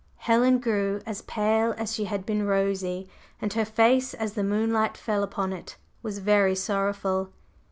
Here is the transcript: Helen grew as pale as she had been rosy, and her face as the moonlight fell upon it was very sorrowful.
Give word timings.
Helen 0.17 0.57
grew 0.57 0.99
as 1.05 1.21
pale 1.21 1.75
as 1.77 1.93
she 1.93 2.05
had 2.05 2.25
been 2.25 2.47
rosy, 2.47 3.07
and 3.39 3.53
her 3.53 3.63
face 3.65 4.15
as 4.15 4.33
the 4.33 4.43
moonlight 4.43 4.97
fell 4.97 5.21
upon 5.21 5.53
it 5.53 5.77
was 6.01 6.17
very 6.17 6.55
sorrowful. 6.55 7.31